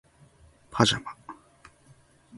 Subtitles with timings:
[0.71, 1.11] パジャマ